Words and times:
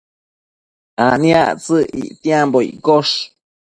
aniactsëc 1.05 1.85
ictiambo 2.07 2.59
iccosh 2.71 3.15